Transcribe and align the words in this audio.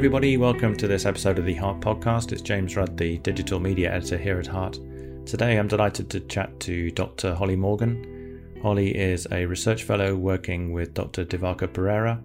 everybody. 0.00 0.38
Welcome 0.38 0.78
to 0.78 0.88
this 0.88 1.04
episode 1.04 1.38
of 1.38 1.44
the 1.44 1.52
Heart 1.56 1.80
Podcast. 1.80 2.32
It's 2.32 2.40
James 2.40 2.74
Rudd, 2.74 2.96
the 2.96 3.18
digital 3.18 3.60
media 3.60 3.92
editor 3.92 4.16
here 4.16 4.38
at 4.38 4.46
Heart. 4.46 4.78
Today, 5.26 5.58
I'm 5.58 5.68
delighted 5.68 6.08
to 6.08 6.20
chat 6.20 6.58
to 6.60 6.90
Dr. 6.92 7.34
Holly 7.34 7.54
Morgan. 7.54 8.56
Holly 8.62 8.96
is 8.96 9.26
a 9.30 9.44
research 9.44 9.82
fellow 9.84 10.16
working 10.16 10.72
with 10.72 10.94
Dr. 10.94 11.26
Divaka 11.26 11.68
Perera, 11.68 12.18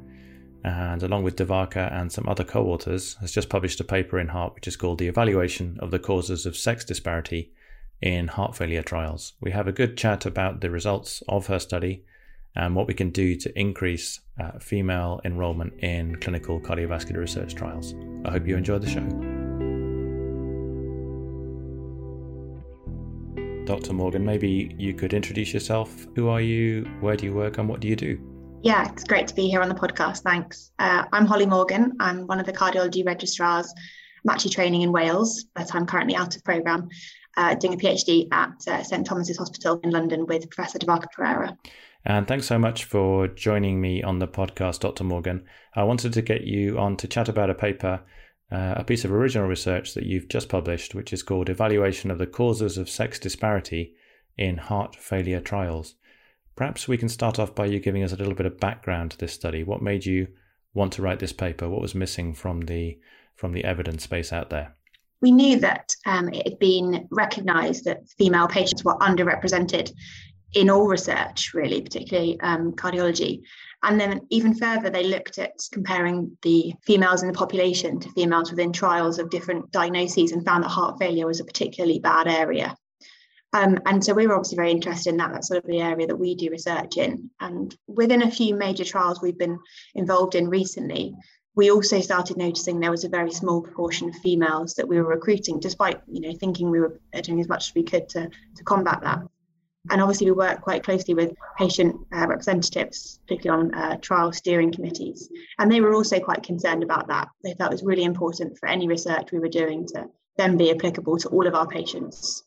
and 0.64 1.04
along 1.04 1.24
with 1.24 1.36
Divaka 1.36 1.92
and 1.92 2.10
some 2.10 2.30
other 2.30 2.46
co 2.46 2.66
authors, 2.68 3.16
has 3.16 3.34
just 3.34 3.50
published 3.50 3.82
a 3.82 3.84
paper 3.84 4.20
in 4.20 4.30
Heart 4.30 4.56
which 4.56 4.70
is 4.70 4.78
called 4.78 5.00
The 5.00 5.10
Evaluation 5.10 5.78
of 5.82 5.92
the 5.92 6.00
Causes 6.00 6.46
of 6.46 6.56
Sex 6.56 6.86
Disparity 6.86 7.52
in 8.02 8.30
Heart 8.30 8.56
Failure 8.56 8.84
Trials. 8.84 9.34
We 9.42 9.52
have 9.52 9.68
a 9.68 9.74
good 9.74 9.98
chat 9.98 10.26
about 10.26 10.62
the 10.62 10.70
results 10.70 11.22
of 11.28 11.48
her 11.48 11.60
study 11.60 12.06
and 12.56 12.74
what 12.74 12.88
we 12.88 12.94
can 12.94 13.10
do 13.10 13.36
to 13.36 13.60
increase 13.60 14.22
uh, 14.40 14.60
female 14.60 15.22
enrollment 15.26 15.74
in 15.80 16.16
clinical 16.18 16.60
cardiovascular 16.60 17.18
research 17.18 17.56
trials. 17.56 17.96
I 18.26 18.32
hope 18.32 18.48
you 18.48 18.58
enjoy 18.58 18.80
the 18.80 18.90
show. 18.90 19.06
Dr. 23.66 23.94
Morgan, 23.94 24.24
maybe 24.24 24.76
you 24.78 24.94
could 24.94 25.14
introduce 25.14 25.54
yourself. 25.54 26.06
Who 26.16 26.28
are 26.30 26.42
you? 26.42 26.86
Where 27.00 27.16
do 27.16 27.26
you 27.26 27.34
work? 27.34 27.58
And 27.58 27.68
what 27.68 27.80
do 27.80 27.88
you 27.88 27.96
do? 27.96 28.20
Yeah, 28.62 28.92
it's 28.92 29.04
great 29.04 29.28
to 29.28 29.36
be 29.36 29.48
here 29.48 29.62
on 29.62 29.70
the 29.70 29.76
podcast. 29.76 30.20
Thanks. 30.20 30.72
Uh, 30.80 31.06
I'm 31.12 31.26
Holly 31.26 31.46
Morgan. 31.46 31.96
I'm 32.00 32.28
one 32.28 32.40
of 32.40 32.46
the 32.46 32.54
cardiology 32.54 33.06
registrars. 33.06 33.74
Actually 34.30 34.52
training 34.52 34.82
in 34.82 34.92
Wales, 34.92 35.46
but 35.56 35.74
I'm 35.76 35.86
currently 35.86 36.16
out 36.16 36.36
of 36.36 36.44
programme 36.44 36.90
uh, 37.38 37.56
doing 37.56 37.74
a 37.74 37.78
PhD 37.78 38.28
at 38.32 38.56
uh, 38.68 38.84
St 38.84 39.06
Thomas's 39.06 39.38
Hospital 39.38 39.80
in 39.84 39.92
London 39.92 40.26
with 40.26 40.50
Professor 40.50 40.80
Divaka 40.80 41.06
Perera. 41.16 41.58
And 42.06 42.28
thanks 42.28 42.46
so 42.46 42.60
much 42.60 42.84
for 42.84 43.28
joining 43.28 43.82
me 43.82 44.04
on 44.04 44.20
the 44.20 44.28
podcast, 44.28 44.82
Dr. 44.82 45.04
Morgan. 45.04 45.46
I 45.76 45.84
wanted 45.84 46.14
to 46.14 46.22
get 46.22 46.44
you 46.44 46.78
on 46.78 46.98
to 46.98 47.08
chat 47.08 47.28
about 47.28 47.50
a 47.50 47.56
paper, 47.56 48.02
uh, 48.52 48.76
a 48.78 48.84
piece 48.84 49.06
of 49.06 49.12
original 49.12 49.48
research 49.48 49.96
that 49.96 50.06
you've 50.06 50.28
just 50.28 50.48
published, 50.48 50.94
which 50.94 51.12
is 51.12 51.24
called 51.24 51.50
Evaluation 51.50 52.12
of 52.12 52.20
the 52.20 52.28
Causes 52.28 52.78
of 52.78 52.90
Sex 52.90 53.20
Disparity 53.20 53.96
in 54.38 54.58
Heart 54.58 54.96
Failure 54.96 55.40
Trials. 55.40 55.96
Perhaps 56.56 56.88
we 56.88 56.98
can 56.98 57.10
start 57.10 57.40
off 57.40 57.56
by 57.56 57.66
you 57.66 57.80
giving 57.80 58.04
us 58.04 58.14
a 58.14 58.18
little 58.18 58.36
bit 58.36 58.46
of 58.46 58.60
background 58.60 59.12
to 59.12 59.18
this 59.18 59.34
study. 59.34 59.64
What 59.64 59.82
made 59.82 60.06
you 60.06 60.28
want 60.74 60.94
to 60.94 61.02
write 61.02 61.20
this 61.20 61.34
paper? 61.34 61.68
What 61.68 61.82
was 61.82 61.96
missing 61.96 62.34
from 62.36 62.62
the 62.62 63.00
from 63.36 63.54
the 63.54 63.64
evidence 63.64 64.08
base 64.08 64.34
out 64.34 64.50
there? 64.50 64.76
We 65.22 65.32
knew 65.32 65.60
that 65.60 65.96
um, 66.06 66.30
it 66.34 66.48
had 66.48 66.60
been 66.60 67.08
recognised 67.10 67.86
that 67.86 68.08
female 68.18 68.48
patients 68.48 68.84
were 68.84 68.98
underrepresented 68.98 69.92
in 70.54 70.70
all 70.70 70.88
research, 70.88 71.54
really, 71.54 71.82
particularly 71.82 72.40
um, 72.42 72.74
cardiology. 72.74 73.42
And 73.84 74.00
then 74.00 74.22
even 74.30 74.56
further, 74.56 74.90
they 74.90 75.04
looked 75.04 75.38
at 75.38 75.54
comparing 75.72 76.38
the 76.42 76.74
females 76.84 77.22
in 77.22 77.28
the 77.28 77.38
population 77.38 78.00
to 78.00 78.12
females 78.12 78.50
within 78.50 78.72
trials 78.72 79.20
of 79.20 79.30
different 79.30 79.72
diagnoses 79.72 80.32
and 80.32 80.46
found 80.46 80.64
that 80.64 80.70
heart 80.70 80.98
failure 81.00 81.28
was 81.28 81.40
a 81.40 81.46
particularly 81.46 82.00
bad 82.00 82.28
area. 82.28 82.76
Um, 83.54 83.80
and 83.86 84.04
so 84.04 84.14
we 84.14 84.28
were 84.28 84.36
obviously 84.36 84.58
very 84.58 84.72
interested 84.72 85.10
in 85.10 85.18
that. 85.18 85.32
That's 85.32 85.48
sort 85.48 85.64
of 85.64 85.70
the 85.70 85.80
area 85.80 86.08
that 86.08 86.16
we 86.18 86.36
do 86.36 86.50
research 86.50 86.98
in. 86.98 87.30
And 87.40 87.76
within 87.88 88.24
a 88.24 88.32
few 88.32 88.56
major 88.56 88.84
trials 88.84 89.22
we've 89.22 89.38
been 89.38 89.60
involved 89.94 90.36
in 90.36 90.50
recently, 90.50 91.14
we 91.56 91.72
also 91.72 92.02
started 92.02 92.38
noticing 92.38 92.80
there 92.80 92.92
was 92.92 93.06
a 93.06 93.10
very 93.10 93.32
small 93.32 93.62
proportion 93.62 94.10
of 94.10 94.16
females 94.18 94.74
that 94.76 94.88
we 94.88 94.98
were 94.98 95.08
recruiting, 95.08 95.60
despite 95.60 96.02
you 96.08 96.22
know 96.22 96.38
thinking 96.38 96.70
we 96.70 96.80
were 96.80 97.00
doing 97.24 97.40
as 97.40 97.48
much 97.48 97.70
as 97.70 97.76
we 97.76 97.84
could 97.84 98.10
to, 98.10 98.30
to 98.56 98.64
combat 98.64 99.02
that. 99.02 99.22
And 99.92 100.02
obviously, 100.02 100.26
we 100.26 100.32
work 100.32 100.62
quite 100.62 100.84
closely 100.84 101.14
with 101.14 101.34
patient 101.58 101.96
uh, 102.12 102.28
representatives, 102.28 103.20
particularly 103.28 103.66
on 103.66 103.76
uh, 103.76 103.98
trial 103.98 104.32
steering 104.32 104.72
committees. 104.72 105.30
And 105.60 105.72
they 105.72 105.80
were 105.80 105.94
also 105.94 106.20
quite 106.20 106.42
concerned 106.44 106.84
about 106.84 107.08
that. 107.08 107.30
They 107.44 107.54
felt 107.54 107.72
it 107.72 107.76
was 107.76 107.84
really 107.84 108.04
important 108.04 108.58
for 108.58 108.68
any 108.68 108.88
research 108.88 109.32
we 109.32 109.40
were 109.40 109.48
doing 109.48 109.86
to 109.90 110.08
then 110.38 110.58
be 110.58 110.72
applicable 110.72 111.18
to 111.20 111.30
all 111.30 111.46
of 111.46 111.54
our 111.54 111.68
patients. 111.68 112.44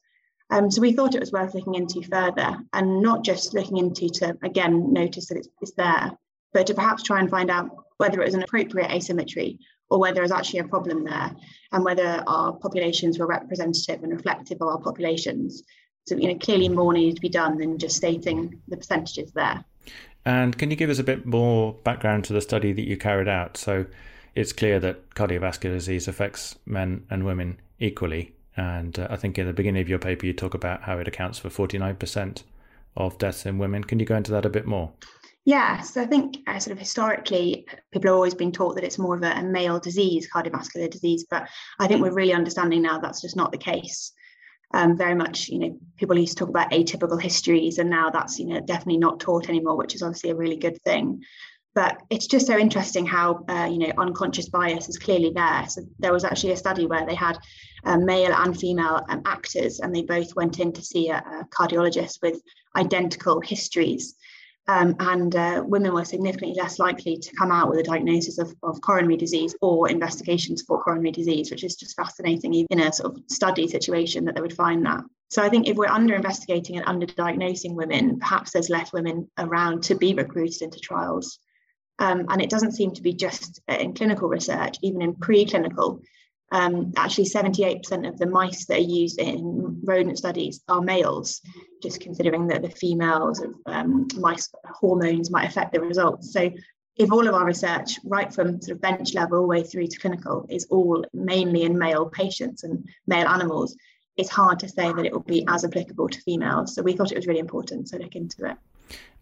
Um, 0.50 0.70
so 0.70 0.80
we 0.80 0.92
thought 0.92 1.14
it 1.14 1.20
was 1.20 1.32
worth 1.32 1.54
looking 1.54 1.74
into 1.74 2.02
further 2.02 2.58
and 2.72 3.02
not 3.02 3.22
just 3.22 3.54
looking 3.54 3.76
into 3.76 4.08
to, 4.08 4.36
again, 4.42 4.92
notice 4.92 5.28
that 5.28 5.38
it's, 5.38 5.48
it's 5.60 5.72
there, 5.72 6.12
but 6.52 6.66
to 6.66 6.74
perhaps 6.74 7.02
try 7.02 7.20
and 7.20 7.30
find 7.30 7.50
out 7.50 7.70
whether 7.98 8.20
it 8.20 8.24
was 8.24 8.34
an 8.34 8.42
appropriate 8.42 8.90
asymmetry 8.90 9.58
or 9.90 9.98
whether 9.98 10.16
there's 10.16 10.32
actually 10.32 10.60
a 10.60 10.64
problem 10.64 11.04
there 11.04 11.34
and 11.72 11.84
whether 11.84 12.22
our 12.26 12.52
populations 12.52 13.18
were 13.18 13.26
representative 13.26 14.02
and 14.02 14.12
reflective 14.12 14.58
of 14.60 14.68
our 14.68 14.80
populations 14.80 15.62
so, 16.08 16.16
you 16.16 16.28
know, 16.28 16.38
clearly 16.38 16.70
more 16.70 16.92
needs 16.94 17.16
to 17.16 17.20
be 17.20 17.28
done 17.28 17.58
than 17.58 17.78
just 17.78 17.96
stating 17.96 18.60
the 18.66 18.78
percentages 18.78 19.30
there. 19.32 19.62
And 20.24 20.56
can 20.56 20.70
you 20.70 20.76
give 20.76 20.90
us 20.90 20.98
a 20.98 21.04
bit 21.04 21.26
more 21.26 21.74
background 21.84 22.24
to 22.24 22.32
the 22.32 22.40
study 22.40 22.72
that 22.72 22.88
you 22.88 22.96
carried 22.96 23.28
out? 23.28 23.56
So, 23.56 23.86
it's 24.34 24.52
clear 24.52 24.78
that 24.80 25.10
cardiovascular 25.10 25.74
disease 25.74 26.08
affects 26.08 26.56
men 26.64 27.04
and 27.10 27.24
women 27.24 27.60
equally. 27.78 28.32
And 28.56 28.98
uh, 28.98 29.08
I 29.10 29.16
think 29.16 29.38
in 29.38 29.46
the 29.46 29.52
beginning 29.52 29.82
of 29.82 29.88
your 29.88 29.98
paper, 29.98 30.26
you 30.26 30.32
talk 30.32 30.54
about 30.54 30.82
how 30.82 30.98
it 30.98 31.08
accounts 31.08 31.38
for 31.38 31.48
49% 31.48 32.42
of 32.96 33.18
deaths 33.18 33.46
in 33.46 33.58
women. 33.58 33.84
Can 33.84 33.98
you 33.98 34.06
go 34.06 34.16
into 34.16 34.30
that 34.32 34.46
a 34.46 34.50
bit 34.50 34.66
more? 34.66 34.92
Yeah, 35.44 35.80
so 35.80 36.02
I 36.02 36.06
think 36.06 36.36
uh, 36.46 36.58
sort 36.58 36.72
of 36.72 36.78
historically, 36.78 37.66
people 37.90 38.10
have 38.10 38.16
always 38.16 38.34
been 38.34 38.52
taught 38.52 38.74
that 38.74 38.84
it's 38.84 38.98
more 38.98 39.16
of 39.16 39.22
a, 39.22 39.30
a, 39.30 39.42
male 39.42 39.80
disease, 39.80 40.28
cardiovascular 40.30 40.90
disease, 40.90 41.24
but 41.30 41.48
I 41.78 41.86
think 41.86 42.02
we're 42.02 42.12
really 42.12 42.34
understanding 42.34 42.82
now 42.82 42.98
that's 42.98 43.22
just 43.22 43.36
not 43.36 43.50
the 43.50 43.58
case 43.58 44.12
um, 44.74 44.96
very 44.96 45.14
much, 45.14 45.48
you 45.48 45.58
know, 45.58 45.78
people 45.96 46.18
used 46.18 46.36
to 46.36 46.44
talk 46.44 46.50
about 46.50 46.70
atypical 46.72 47.20
histories, 47.20 47.78
and 47.78 47.88
now 47.88 48.10
that's, 48.10 48.38
you 48.38 48.46
know, 48.46 48.60
definitely 48.60 48.98
not 48.98 49.20
taught 49.20 49.48
anymore, 49.48 49.76
which 49.76 49.94
is 49.94 50.02
obviously 50.02 50.30
a 50.30 50.36
really 50.36 50.56
good 50.56 50.80
thing. 50.82 51.22
But 51.74 51.98
it's 52.10 52.26
just 52.26 52.46
so 52.46 52.58
interesting 52.58 53.06
how, 53.06 53.44
uh, 53.48 53.68
you 53.70 53.78
know, 53.78 53.92
unconscious 53.98 54.48
bias 54.48 54.88
is 54.88 54.98
clearly 54.98 55.32
there. 55.34 55.66
So 55.68 55.82
there 55.98 56.12
was 56.12 56.24
actually 56.24 56.52
a 56.52 56.56
study 56.56 56.86
where 56.86 57.06
they 57.06 57.14
had 57.14 57.38
uh, 57.84 57.98
male 57.98 58.32
and 58.34 58.58
female 58.58 59.04
um, 59.08 59.22
actors, 59.24 59.80
and 59.80 59.94
they 59.94 60.02
both 60.02 60.34
went 60.34 60.58
in 60.58 60.72
to 60.72 60.82
see 60.82 61.08
a, 61.08 61.16
a 61.16 61.46
cardiologist 61.50 62.20
with 62.20 62.40
identical 62.76 63.40
histories. 63.40 64.16
Um, 64.68 64.96
and 65.00 65.34
uh, 65.34 65.64
women 65.66 65.94
were 65.94 66.04
significantly 66.04 66.54
less 66.54 66.78
likely 66.78 67.16
to 67.16 67.36
come 67.36 67.50
out 67.50 67.70
with 67.70 67.80
a 67.80 67.82
diagnosis 67.82 68.36
of, 68.36 68.54
of, 68.62 68.78
coronary 68.82 69.16
disease 69.16 69.56
or 69.62 69.88
investigations 69.88 70.60
for 70.60 70.82
coronary 70.82 71.10
disease, 71.10 71.50
which 71.50 71.64
is 71.64 71.74
just 71.74 71.96
fascinating 71.96 72.52
even 72.52 72.78
in 72.78 72.86
a 72.86 72.92
sort 72.92 73.14
of 73.14 73.22
study 73.30 73.66
situation 73.66 74.26
that 74.26 74.34
they 74.34 74.42
would 74.42 74.52
find 74.52 74.84
that. 74.84 75.04
So 75.30 75.42
I 75.42 75.48
think 75.48 75.68
if 75.68 75.78
we're 75.78 75.86
under 75.86 76.14
investigating 76.14 76.76
and 76.76 76.86
under 76.86 77.06
diagnosing 77.06 77.74
women, 77.76 78.18
perhaps 78.18 78.52
there's 78.52 78.68
less 78.68 78.92
women 78.92 79.30
around 79.38 79.84
to 79.84 79.94
be 79.94 80.12
recruited 80.12 80.60
into 80.60 80.80
trials. 80.80 81.38
Um, 81.98 82.26
and 82.28 82.42
it 82.42 82.50
doesn't 82.50 82.72
seem 82.72 82.92
to 82.92 83.02
be 83.02 83.14
just 83.14 83.62
in 83.68 83.94
clinical 83.94 84.28
research, 84.28 84.76
even 84.82 85.00
in 85.00 85.14
preclinical. 85.14 86.02
Um, 86.50 86.92
actually, 86.96 87.26
78% 87.26 88.08
of 88.08 88.18
the 88.18 88.26
mice 88.26 88.64
that 88.66 88.78
are 88.78 88.80
used 88.80 89.20
in 89.20 89.80
rodent 89.84 90.18
studies 90.18 90.62
are 90.68 90.80
males, 90.80 91.42
just 91.82 92.00
considering 92.00 92.46
that 92.48 92.62
the 92.62 92.70
females 92.70 93.40
of 93.40 93.54
um, 93.66 94.08
mice 94.16 94.48
hormones 94.64 95.30
might 95.30 95.48
affect 95.48 95.72
the 95.72 95.80
results. 95.80 96.32
So, 96.32 96.50
if 96.96 97.12
all 97.12 97.28
of 97.28 97.34
our 97.34 97.44
research, 97.44 97.98
right 98.02 98.32
from 98.32 98.60
sort 98.60 98.74
of 98.74 98.80
bench 98.80 99.14
level 99.14 99.46
way 99.46 99.62
through 99.62 99.86
to 99.86 99.98
clinical, 100.00 100.46
is 100.48 100.66
all 100.70 101.04
mainly 101.12 101.62
in 101.62 101.78
male 101.78 102.06
patients 102.06 102.64
and 102.64 102.88
male 103.06 103.28
animals, 103.28 103.76
it's 104.16 104.30
hard 104.30 104.58
to 104.60 104.68
say 104.68 104.92
that 104.92 105.04
it 105.04 105.12
will 105.12 105.20
be 105.20 105.44
as 105.48 105.64
applicable 105.64 106.08
to 106.08 106.20
females. 106.22 106.74
So, 106.74 106.82
we 106.82 106.94
thought 106.94 107.12
it 107.12 107.18
was 107.18 107.26
really 107.26 107.40
important 107.40 107.88
to 107.88 107.98
look 107.98 108.16
into 108.16 108.46
it. 108.46 108.56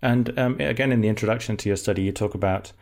And 0.00 0.38
um, 0.38 0.60
again, 0.60 0.92
in 0.92 1.00
the 1.00 1.08
introduction 1.08 1.56
to 1.56 1.68
your 1.68 1.76
study, 1.76 2.02
you 2.02 2.12
talk 2.12 2.34
about 2.34 2.72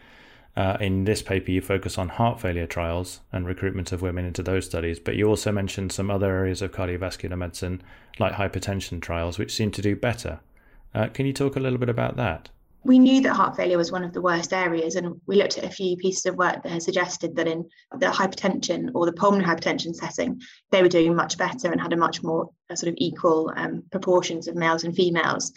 uh, 0.57 0.77
in 0.81 1.05
this 1.05 1.21
paper, 1.21 1.51
you 1.51 1.61
focus 1.61 1.99
on 1.99 2.09
heart 2.09 2.41
failure 2.41 2.67
trials 2.67 3.21
and 3.33 3.47
recruitment 3.47 3.91
of 3.91 4.03
women 4.03 4.25
into 4.25 4.43
those 4.43 4.67
studies, 4.67 5.01
but 5.01 5.17
you 5.17 5.29
also 5.29 5.51
mentioned 5.51 5.91
some 5.91 6.11
other 6.11 6.31
areas 6.31 6.63
of 6.63 6.71
cardiovascular 6.71 7.37
medicine, 7.37 7.83
like 8.19 8.35
hypertension 8.35 9.01
trials, 9.03 9.39
which 9.39 9.55
seem 9.55 9.73
to 9.73 9.83
do 9.83 9.97
better. 9.97 10.41
Uh, 10.95 11.09
can 11.09 11.27
you 11.27 11.33
talk 11.33 11.57
a 11.57 11.61
little 11.61 11.79
bit 11.79 11.89
about 11.89 12.17
that? 12.17 12.51
We 12.85 12.99
knew 12.99 13.23
that 13.23 13.33
heart 13.33 13.57
failure 13.57 13.79
was 13.79 13.91
one 13.91 14.05
of 14.05 14.13
the 14.13 14.21
worst 14.21 14.53
areas, 14.53 14.95
and 14.95 15.21
we 15.27 15.37
looked 15.37 15.57
at 15.57 15.65
a 15.65 15.71
few 15.71 15.97
pieces 15.97 16.27
of 16.27 16.37
work 16.37 16.63
that 16.63 16.71
had 16.71 16.83
suggested 16.83 17.35
that 17.37 17.49
in 17.49 17.65
the 17.99 18.07
hypertension 18.07 18.91
or 18.95 19.07
the 19.07 19.13
pulmonary 19.13 19.49
hypertension 19.49 19.95
setting, 19.95 20.41
they 20.71 20.83
were 20.83 20.89
doing 20.89 21.17
much 21.17 21.39
better 21.39 21.73
and 21.73 21.81
had 21.81 21.95
a 21.95 21.97
much 21.97 22.23
more 22.23 22.51
uh, 22.71 22.77
sort 22.77 22.91
of 22.91 22.95
equal 22.99 23.51
um, 23.57 23.83
proportions 23.91 24.47
of 24.49 24.55
males 24.55 24.85
and 24.85 24.95
females. 24.95 25.51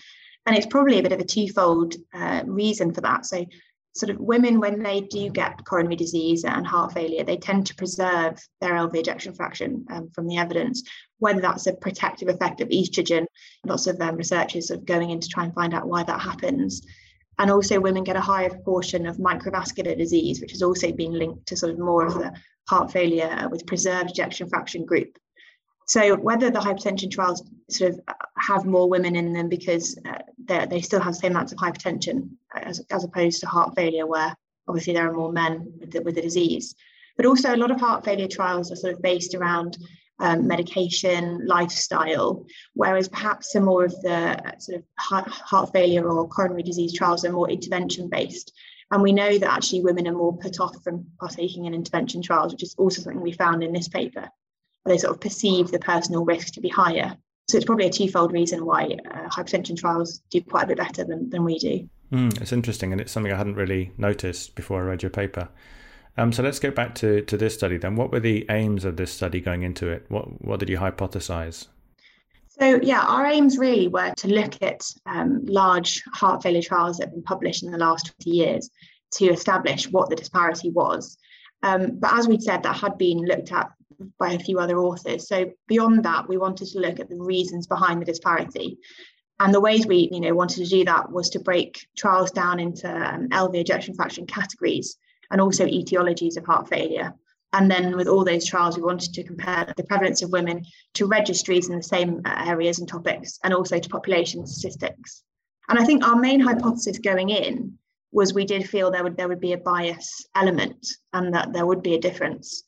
And 0.45 0.55
it's 0.55 0.65
probably 0.65 0.99
a 0.99 1.03
bit 1.03 1.11
of 1.11 1.19
a 1.19 1.25
twofold 1.25 1.95
uh, 2.13 2.43
reason 2.45 2.93
for 2.93 3.01
that. 3.01 3.25
So, 3.25 3.45
sort 3.97 4.09
of 4.09 4.19
women, 4.19 4.59
when 4.59 4.81
they 4.83 5.01
do 5.01 5.29
get 5.29 5.65
coronary 5.65 5.95
disease 5.95 6.43
and 6.45 6.65
heart 6.65 6.93
failure, 6.93 7.23
they 7.23 7.37
tend 7.37 7.67
to 7.67 7.75
preserve 7.75 8.39
their 8.61 8.73
LV 8.73 8.95
ejection 8.95 9.33
fraction 9.33 9.85
um, 9.91 10.09
from 10.13 10.27
the 10.27 10.37
evidence, 10.37 10.83
whether 11.19 11.41
that's 11.41 11.67
a 11.67 11.73
protective 11.73 12.29
effect 12.29 12.61
of 12.61 12.69
estrogen. 12.69 13.25
Lots 13.65 13.87
of 13.87 13.99
um, 14.01 14.15
researchers 14.15 14.71
are 14.71 14.77
going 14.77 15.09
in 15.09 15.19
to 15.19 15.27
try 15.27 15.45
and 15.45 15.53
find 15.53 15.73
out 15.73 15.87
why 15.87 16.03
that 16.03 16.21
happens. 16.21 16.85
And 17.39 17.51
also, 17.51 17.79
women 17.79 18.03
get 18.03 18.15
a 18.15 18.21
higher 18.21 18.49
proportion 18.49 19.05
of 19.05 19.17
microvascular 19.17 19.97
disease, 19.97 20.41
which 20.41 20.51
has 20.51 20.63
also 20.63 20.91
been 20.91 21.13
linked 21.13 21.47
to 21.47 21.57
sort 21.57 21.71
of 21.71 21.79
more 21.79 22.05
of 22.05 22.15
the 22.15 22.33
heart 22.67 22.91
failure 22.91 23.47
with 23.51 23.67
preserved 23.67 24.09
ejection 24.11 24.49
fraction 24.49 24.85
group. 24.85 25.17
So 25.87 26.17
whether 26.17 26.49
the 26.49 26.59
hypertension 26.59 27.09
trials 27.09 27.43
sort 27.69 27.93
of 27.93 28.01
have 28.37 28.65
more 28.65 28.89
women 28.89 29.15
in 29.15 29.31
them 29.31 29.47
because 29.47 29.97
uh, 30.05 30.65
they 30.65 30.81
still 30.81 30.99
have 30.99 31.13
the 31.13 31.19
same 31.19 31.31
amounts 31.31 31.53
of 31.53 31.59
hypertension 31.59 32.31
as, 32.67 32.79
as 32.91 33.03
opposed 33.03 33.39
to 33.41 33.47
heart 33.47 33.75
failure, 33.75 34.05
where 34.05 34.35
obviously 34.67 34.93
there 34.93 35.09
are 35.09 35.13
more 35.13 35.31
men 35.31 35.73
with 35.79 35.91
the, 35.91 36.01
with 36.01 36.15
the 36.15 36.21
disease. 36.21 36.75
But 37.15 37.25
also, 37.25 37.53
a 37.53 37.57
lot 37.57 37.71
of 37.71 37.79
heart 37.79 38.05
failure 38.05 38.27
trials 38.27 38.71
are 38.71 38.75
sort 38.75 38.93
of 38.93 39.01
based 39.01 39.33
around 39.33 39.77
um, 40.19 40.47
medication, 40.47 41.45
lifestyle, 41.45 42.45
whereas 42.73 43.07
perhaps 43.07 43.51
some 43.51 43.65
more 43.65 43.85
of 43.85 44.01
the 44.01 44.13
uh, 44.13 44.57
sort 44.59 44.79
of 44.79 44.83
heart, 44.99 45.27
heart 45.27 45.71
failure 45.73 46.09
or 46.09 46.27
coronary 46.27 46.63
disease 46.63 46.93
trials 46.93 47.25
are 47.25 47.31
more 47.31 47.49
intervention 47.49 48.09
based. 48.09 48.51
And 48.91 49.03
we 49.03 49.11
know 49.11 49.37
that 49.37 49.51
actually 49.51 49.81
women 49.81 50.07
are 50.07 50.13
more 50.13 50.37
put 50.37 50.59
off 50.59 50.81
from 50.83 51.05
partaking 51.19 51.65
in 51.65 51.73
intervention 51.73 52.21
trials, 52.21 52.53
which 52.53 52.63
is 52.63 52.75
also 52.77 53.01
something 53.01 53.21
we 53.21 53.33
found 53.33 53.63
in 53.63 53.73
this 53.73 53.87
paper. 53.87 54.29
Where 54.83 54.95
they 54.95 54.97
sort 54.97 55.13
of 55.13 55.21
perceive 55.21 55.69
the 55.69 55.79
personal 55.79 56.23
risk 56.23 56.53
to 56.53 56.61
be 56.61 56.69
higher. 56.69 57.17
So 57.49 57.57
it's 57.57 57.65
probably 57.65 57.87
a 57.87 57.91
twofold 57.91 58.31
reason 58.31 58.65
why 58.65 58.97
uh, 59.09 59.27
hypertension 59.29 59.77
trials 59.77 60.21
do 60.29 60.41
quite 60.41 60.65
a 60.65 60.67
bit 60.67 60.77
better 60.77 61.03
than, 61.03 61.29
than 61.29 61.43
we 61.43 61.59
do. 61.59 61.89
Mm, 62.11 62.41
it's 62.41 62.53
interesting, 62.53 62.91
and 62.91 63.01
it's 63.01 63.11
something 63.11 63.31
I 63.31 63.37
hadn't 63.37 63.55
really 63.55 63.91
noticed 63.97 64.55
before 64.55 64.81
I 64.81 64.85
read 64.85 65.03
your 65.03 65.09
paper. 65.09 65.49
Um, 66.17 66.31
so 66.31 66.41
let's 66.41 66.59
go 66.59 66.71
back 66.71 66.95
to, 66.95 67.21
to 67.21 67.37
this 67.37 67.53
study 67.53 67.77
then. 67.77 67.95
What 67.95 68.11
were 68.11 68.19
the 68.19 68.45
aims 68.49 68.85
of 68.85 68.97
this 68.97 69.11
study 69.11 69.39
going 69.39 69.63
into 69.63 69.87
it? 69.89 70.05
What 70.09 70.41
what 70.43 70.59
did 70.59 70.69
you 70.69 70.77
hypothesize? 70.77 71.67
So 72.47 72.79
yeah, 72.81 73.01
our 73.01 73.25
aims 73.27 73.57
really 73.57 73.87
were 73.87 74.13
to 74.17 74.27
look 74.27 74.61
at 74.63 74.81
um, 75.05 75.45
large 75.45 76.01
heart 76.13 76.41
failure 76.41 76.61
trials 76.61 76.97
that 76.97 77.05
have 77.05 77.13
been 77.13 77.23
published 77.23 77.63
in 77.63 77.71
the 77.71 77.77
last 77.77 78.13
20 78.23 78.31
years 78.31 78.69
to 79.11 79.27
establish 79.27 79.91
what 79.91 80.09
the 80.09 80.15
disparity 80.15 80.71
was. 80.71 81.17
Um, 81.61 81.99
but 81.99 82.13
as 82.13 82.27
we 82.27 82.39
said, 82.39 82.63
that 82.63 82.75
had 82.75 82.97
been 82.97 83.19
looked 83.19 83.51
at 83.51 83.71
by 84.17 84.33
a 84.33 84.39
few 84.39 84.59
other 84.59 84.79
authors. 84.79 85.27
So 85.27 85.51
beyond 85.67 86.03
that, 86.05 86.27
we 86.27 86.37
wanted 86.37 86.67
to 86.69 86.79
look 86.79 86.99
at 86.99 87.09
the 87.09 87.15
reasons 87.15 87.67
behind 87.67 88.01
the 88.01 88.05
disparity. 88.05 88.77
And 89.39 89.53
the 89.53 89.61
ways 89.61 89.85
we, 89.85 90.09
you 90.11 90.19
know, 90.19 90.33
wanted 90.33 90.63
to 90.63 90.69
do 90.69 90.85
that 90.85 91.11
was 91.11 91.29
to 91.31 91.39
break 91.39 91.87
trials 91.95 92.31
down 92.31 92.59
into 92.59 92.89
um, 92.89 93.29
LV 93.29 93.55
ejection 93.55 93.93
fraction 93.93 94.25
categories 94.25 94.97
and 95.29 95.39
also 95.39 95.65
etiologies 95.65 96.37
of 96.37 96.45
heart 96.45 96.67
failure. 96.67 97.13
And 97.53 97.71
then 97.71 97.95
with 97.95 98.07
all 98.07 98.25
those 98.25 98.45
trials, 98.45 98.77
we 98.77 98.83
wanted 98.83 99.13
to 99.13 99.23
compare 99.23 99.73
the 99.77 99.83
prevalence 99.83 100.21
of 100.21 100.31
women 100.31 100.65
to 100.95 101.05
registries 101.05 101.69
in 101.69 101.77
the 101.77 101.83
same 101.83 102.21
uh, 102.25 102.45
areas 102.47 102.79
and 102.79 102.87
topics, 102.87 103.39
and 103.43 103.53
also 103.53 103.79
to 103.79 103.89
population 103.89 104.45
statistics. 104.45 105.23
And 105.69 105.79
I 105.79 105.85
think 105.85 106.05
our 106.05 106.15
main 106.15 106.39
hypothesis 106.39 106.99
going 106.99 107.29
in 107.29 107.77
was 108.11 108.33
we 108.33 108.45
did 108.45 108.69
feel 108.69 108.91
there 108.91 109.03
would 109.03 109.17
there 109.17 109.27
would 109.27 109.39
be 109.39 109.53
a 109.53 109.57
bias 109.57 110.27
element, 110.35 110.87
and 111.13 111.33
that 111.33 111.53
there 111.53 111.65
would 111.65 111.83
be 111.83 111.95
a 111.95 112.01
difference, 112.01 112.63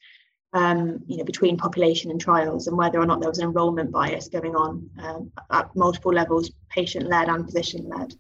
um, 0.53 0.99
you 1.07 1.17
know, 1.17 1.23
between 1.23 1.57
population 1.57 2.11
and 2.11 2.19
trials, 2.19 2.67
and 2.67 2.77
whether 2.77 2.99
or 2.99 3.05
not 3.05 3.19
there 3.19 3.29
was 3.29 3.39
an 3.39 3.45
enrolment 3.45 3.91
bias 3.91 4.27
going 4.27 4.55
on 4.55 4.89
um, 4.99 5.31
at 5.51 5.75
multiple 5.75 6.11
levels, 6.11 6.51
patient-led 6.69 7.29
and 7.29 7.45
physician-led. 7.45 8.15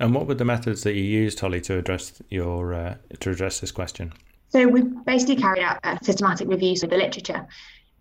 And 0.00 0.14
what 0.14 0.26
were 0.26 0.34
the 0.34 0.44
methods 0.44 0.82
that 0.82 0.94
you 0.94 1.04
used, 1.04 1.38
Holly, 1.38 1.60
to 1.62 1.78
address 1.78 2.20
your 2.28 2.74
uh, 2.74 2.96
to 3.20 3.30
address 3.30 3.60
this 3.60 3.70
question? 3.70 4.12
So 4.48 4.66
we 4.66 4.82
basically 4.82 5.36
carried 5.36 5.62
out 5.62 5.78
a 5.84 5.98
systematic 6.02 6.48
reviews 6.48 6.82
of 6.82 6.90
the 6.90 6.96
literature. 6.96 7.46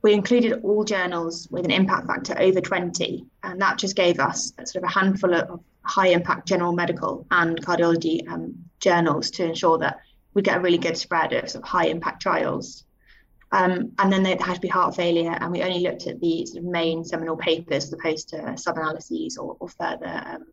We 0.01 0.13
included 0.13 0.61
all 0.63 0.83
journals 0.83 1.47
with 1.51 1.65
an 1.65 1.71
impact 1.71 2.07
factor 2.07 2.39
over 2.39 2.59
20, 2.59 3.25
and 3.43 3.61
that 3.61 3.77
just 3.77 3.95
gave 3.95 4.19
us 4.19 4.51
sort 4.57 4.77
of 4.77 4.83
a 4.83 4.87
handful 4.87 5.35
of 5.35 5.59
high 5.83 6.07
impact 6.07 6.47
general 6.47 6.71
medical 6.71 7.27
and 7.29 7.63
cardiology 7.63 8.27
um, 8.29 8.55
journals 8.79 9.29
to 9.31 9.45
ensure 9.45 9.77
that 9.79 9.99
we 10.33 10.41
get 10.41 10.57
a 10.57 10.59
really 10.59 10.77
good 10.77 10.97
spread 10.97 11.33
of, 11.33 11.49
sort 11.49 11.63
of 11.63 11.69
high 11.69 11.85
impact 11.85 12.21
trials. 12.21 12.85
Um, 13.51 13.91
and 13.97 14.13
then 14.13 14.23
there 14.23 14.37
had 14.39 14.55
to 14.55 14.61
be 14.61 14.67
heart 14.67 14.95
failure, 14.95 15.35
and 15.39 15.51
we 15.51 15.63
only 15.63 15.79
looked 15.79 16.05
at 16.05 16.19
the 16.19 16.45
sort 16.45 16.63
of 16.63 16.69
main 16.69 17.03
seminal 17.03 17.35
papers 17.35 17.85
as 17.85 17.93
opposed 17.93 18.29
to 18.29 18.57
sub 18.57 18.77
analyses 18.77 19.37
or, 19.37 19.57
or, 19.59 19.69
further 19.69 20.21
um, 20.25 20.45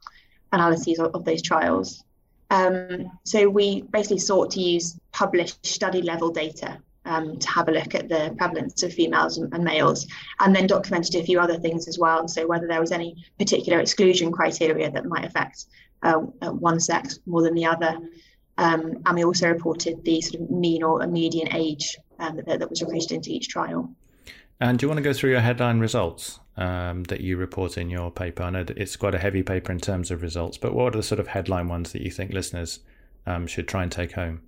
analyses 0.52 0.98
of, 0.98 1.14
of 1.14 1.25
those 1.25 1.43
trials. 1.43 2.04
Um, 2.50 3.10
so 3.25 3.48
we 3.48 3.82
basically 3.82 4.19
sought 4.19 4.50
to 4.52 4.60
use 4.60 4.98
published 5.12 5.66
study 5.66 6.00
level 6.00 6.31
data 6.31 6.78
um, 7.04 7.38
to 7.38 7.48
have 7.50 7.69
a 7.69 7.72
look 7.72 7.94
at 7.94 8.08
the 8.08 8.34
prevalence 8.38 8.82
of 8.82 8.94
females 8.94 9.37
and, 9.38 9.52
and, 9.52 9.64
males, 9.64 10.06
and 10.40 10.54
then 10.54 10.66
documented 10.66 11.16
a 11.16 11.25
few 11.25 11.38
other 11.38 11.58
things 11.58 11.88
as 11.88 11.98
well. 11.98 12.28
So 12.28 12.46
whether 12.46 12.66
there 12.66 12.81
was 12.81 12.93
any 12.93 13.25
particular 13.38 13.81
exclusion 13.81 14.32
criteria 14.32 14.90
that 14.90 15.04
might 15.04 15.25
affect 15.25 15.66
uh, 16.02 16.22
uh 16.43 16.50
one 16.50 16.81
sex 16.81 17.19
more 17.26 17.43
than 17.43 17.54
the 17.54 17.66
other. 17.66 17.98
Um, 18.58 19.02
and 19.04 19.14
we 19.14 19.25
also 19.25 19.48
reported 19.48 20.02
the 20.04 20.20
sort 20.20 20.43
of 20.43 20.50
mean 20.50 20.82
or 20.82 21.06
median 21.06 21.54
age 21.54 21.96
um, 22.18 22.36
that, 22.36 22.58
that 22.58 22.70
was 22.70 22.82
recruited 22.82 23.12
into 23.12 23.30
each 23.30 23.48
trial. 23.48 23.90
And 24.60 24.78
do 24.78 24.84
you 24.84 24.88
want 24.88 24.98
to 24.98 25.02
go 25.02 25.12
through 25.12 25.30
your 25.30 25.40
headline 25.40 25.80
results 25.80 26.40
um, 26.56 27.04
that 27.04 27.20
you 27.20 27.36
report 27.36 27.76
in 27.76 27.90
your 27.90 28.10
paper? 28.10 28.42
I 28.42 28.50
know 28.50 28.64
that 28.64 28.78
it's 28.78 28.96
quite 28.96 29.14
a 29.14 29.18
heavy 29.18 29.42
paper 29.42 29.70
in 29.70 29.78
terms 29.78 30.10
of 30.10 30.22
results, 30.22 30.56
but 30.56 30.74
what 30.74 30.94
are 30.94 30.98
the 30.98 31.02
sort 31.02 31.20
of 31.20 31.28
headline 31.28 31.68
ones 31.68 31.92
that 31.92 32.02
you 32.02 32.10
think 32.10 32.32
listeners 32.32 32.80
um, 33.26 33.46
should 33.46 33.68
try 33.68 33.82
and 33.82 33.92
take 33.92 34.12
home? 34.12 34.40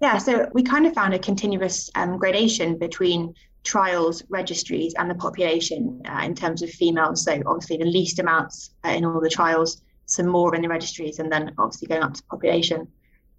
Yeah, 0.00 0.18
so 0.18 0.48
we 0.52 0.62
kind 0.62 0.86
of 0.86 0.94
found 0.94 1.14
a 1.14 1.18
continuous 1.18 1.90
um, 1.94 2.18
gradation 2.18 2.78
between 2.78 3.34
trials, 3.64 4.22
registries, 4.28 4.94
and 4.94 5.10
the 5.10 5.14
population 5.14 6.02
uh, 6.06 6.22
in 6.24 6.34
terms 6.34 6.62
of 6.62 6.70
females. 6.70 7.24
So 7.24 7.42
obviously 7.46 7.78
the 7.78 7.86
least 7.86 8.18
amounts 8.18 8.70
uh, 8.84 8.90
in 8.90 9.04
all 9.04 9.20
the 9.20 9.30
trials, 9.30 9.82
some 10.06 10.26
more 10.26 10.54
in 10.54 10.62
the 10.62 10.68
registries, 10.68 11.18
and 11.18 11.30
then 11.30 11.54
obviously 11.58 11.88
going 11.88 12.02
up 12.02 12.14
to 12.14 12.22
population. 12.24 12.88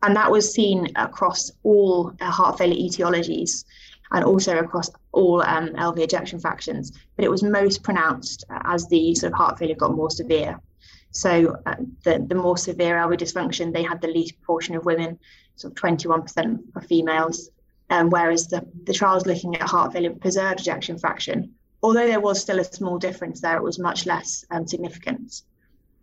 And 0.06 0.16
that 0.16 0.32
was 0.32 0.54
seen 0.54 0.90
across 0.98 1.52
all 1.64 2.14
uh, 2.22 2.30
heart 2.30 2.60
failure 2.60 2.76
etiologies 2.76 3.66
and 4.12 4.24
also 4.24 4.60
across 4.60 4.92
all 5.14 5.42
um, 5.42 5.70
LV 5.70 5.98
ejection 5.98 6.40
fractions. 6.40 6.92
But 7.16 7.26
it 7.26 7.32
was 7.32 7.42
most 7.42 7.82
pronounced 7.82 8.44
as 8.66 8.88
the 8.88 9.16
sort 9.16 9.34
of 9.34 9.38
heart 9.38 9.58
failure 9.58 9.74
got 9.74 9.96
more 9.96 10.12
severe. 10.12 10.60
So 11.10 11.58
uh, 11.66 11.76
the, 12.04 12.24
the 12.30 12.36
more 12.36 12.56
severe 12.56 12.98
LV 12.98 13.18
dysfunction, 13.18 13.74
they 13.74 13.82
had 13.82 14.00
the 14.00 14.08
least 14.08 14.38
proportion 14.38 14.76
of 14.76 14.86
women, 14.86 15.18
sort 15.56 15.72
of 15.72 15.82
21% 15.82 16.60
of 16.76 16.86
females, 16.86 17.50
um, 17.90 18.12
whereas 18.12 18.48
the, 18.48 18.64
the 18.84 18.94
trials 18.94 19.26
looking 19.26 19.56
at 19.56 19.64
heart 19.64 19.94
failure 19.94 20.12
preserved 20.12 20.60
ejection 20.60 21.00
fraction, 21.00 21.52
although 21.82 22.06
there 22.06 22.20
was 22.20 22.40
still 22.40 22.60
a 22.60 22.64
small 22.64 23.00
difference 23.00 23.42
there, 23.42 23.58
it 23.58 23.64
was 23.64 23.80
much 23.80 24.06
less 24.06 24.46
um, 24.52 24.68
significant. 24.68 25.42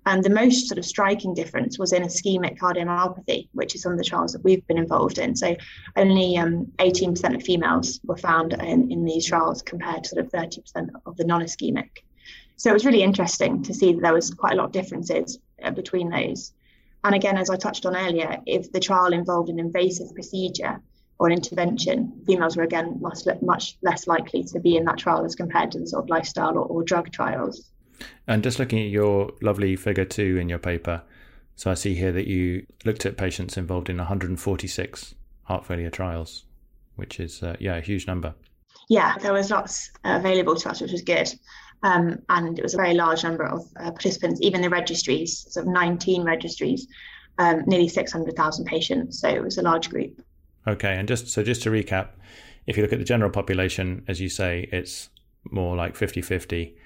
And 0.04 0.24
the 0.24 0.30
most 0.30 0.68
sort 0.68 0.78
of 0.78 0.84
striking 0.84 1.32
difference 1.32 1.78
was 1.78 1.92
in 1.92 2.02
ischemic 2.02 2.58
cardiomyopathy, 2.58 3.48
which 3.52 3.74
is 3.74 3.82
some 3.82 3.92
of 3.92 3.98
the 3.98 4.04
trials 4.04 4.32
that 4.32 4.42
we've 4.42 4.66
been 4.66 4.78
involved 4.78 5.18
in. 5.18 5.36
So 5.36 5.54
only 5.96 6.36
um, 6.36 6.66
18% 6.78 7.36
of 7.36 7.42
females 7.42 8.00
were 8.04 8.16
found 8.16 8.52
in, 8.54 8.90
in 8.90 9.04
these 9.04 9.26
trials 9.26 9.62
compared 9.62 10.04
to 10.04 10.10
sort 10.10 10.24
of 10.24 10.32
30% 10.32 10.88
of 11.06 11.16
the 11.16 11.24
non-ischemic. 11.24 12.02
So 12.56 12.70
it 12.70 12.74
was 12.74 12.84
really 12.84 13.02
interesting 13.02 13.62
to 13.62 13.74
see 13.74 13.92
that 13.92 14.02
there 14.02 14.14
was 14.14 14.30
quite 14.34 14.54
a 14.54 14.56
lot 14.56 14.66
of 14.66 14.72
differences 14.72 15.38
uh, 15.62 15.70
between 15.70 16.10
those. 16.10 16.52
And 17.04 17.14
again, 17.14 17.36
as 17.36 17.50
I 17.50 17.56
touched 17.56 17.86
on 17.86 17.96
earlier, 17.96 18.38
if 18.46 18.70
the 18.70 18.80
trial 18.80 19.12
involved 19.12 19.50
an 19.50 19.58
invasive 19.58 20.14
procedure 20.14 20.80
or 21.18 21.28
an 21.28 21.32
intervention, 21.32 22.22
females 22.26 22.56
were 22.56 22.62
again 22.62 22.98
much, 23.00 23.20
much 23.40 23.78
less 23.82 24.06
likely 24.06 24.44
to 24.44 24.60
be 24.60 24.76
in 24.76 24.84
that 24.84 24.98
trial 24.98 25.24
as 25.24 25.34
compared 25.34 25.72
to 25.72 25.80
the 25.80 25.86
sort 25.86 26.04
of 26.04 26.10
lifestyle 26.10 26.56
or, 26.56 26.66
or 26.66 26.82
drug 26.82 27.10
trials. 27.10 27.71
And 28.26 28.42
just 28.42 28.58
looking 28.58 28.78
at 28.78 28.88
your 28.88 29.32
lovely 29.40 29.76
figure 29.76 30.04
two 30.04 30.36
in 30.38 30.48
your 30.48 30.58
paper, 30.58 31.02
so 31.56 31.70
I 31.70 31.74
see 31.74 31.94
here 31.94 32.12
that 32.12 32.26
you 32.26 32.66
looked 32.84 33.06
at 33.06 33.16
patients 33.16 33.56
involved 33.56 33.88
in 33.88 33.98
146 33.98 35.14
heart 35.44 35.66
failure 35.66 35.90
trials, 35.90 36.44
which 36.96 37.20
is 37.20 37.42
uh, 37.42 37.56
yeah 37.60 37.76
a 37.76 37.80
huge 37.80 38.06
number. 38.06 38.34
Yeah, 38.88 39.16
there 39.18 39.32
was 39.32 39.50
lots 39.50 39.90
available 40.04 40.56
to 40.56 40.70
us, 40.70 40.80
which 40.80 40.92
was 40.92 41.02
good. 41.02 41.32
Um, 41.82 42.20
and 42.28 42.58
it 42.58 42.62
was 42.62 42.74
a 42.74 42.76
very 42.76 42.94
large 42.94 43.24
number 43.24 43.44
of 43.44 43.66
uh, 43.76 43.90
participants, 43.90 44.40
even 44.40 44.60
the 44.60 44.70
registries, 44.70 45.46
sort 45.52 45.66
of 45.66 45.72
19 45.72 46.22
registries, 46.22 46.86
um, 47.38 47.62
nearly 47.66 47.88
600,000 47.88 48.64
patients. 48.66 49.20
So 49.20 49.28
it 49.28 49.42
was 49.42 49.58
a 49.58 49.62
large 49.62 49.90
group. 49.90 50.22
Okay, 50.66 50.96
and 50.96 51.08
just 51.08 51.28
so 51.28 51.42
just 51.42 51.62
to 51.64 51.70
recap, 51.70 52.10
if 52.66 52.76
you 52.76 52.82
look 52.82 52.92
at 52.92 53.00
the 53.00 53.04
general 53.04 53.30
population, 53.30 54.04
as 54.06 54.20
you 54.20 54.28
say, 54.28 54.68
it's 54.70 55.08
more 55.50 55.74
like 55.74 55.96
50 55.96 56.22
50 56.22 56.76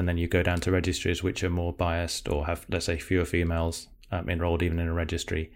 and 0.00 0.08
then 0.08 0.16
you 0.16 0.26
go 0.26 0.42
down 0.42 0.58
to 0.60 0.72
registries 0.72 1.22
which 1.22 1.44
are 1.44 1.50
more 1.50 1.74
biased 1.74 2.26
or 2.26 2.46
have, 2.46 2.64
let's 2.70 2.86
say, 2.86 2.96
fewer 2.96 3.26
females 3.26 3.88
um, 4.10 4.30
enrolled 4.30 4.62
even 4.62 4.78
in 4.78 4.88
a 4.88 4.94
registry, 4.94 5.52